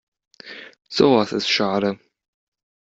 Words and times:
Sowas 0.89 1.31
ist 1.31 1.47
schade. 1.47 1.99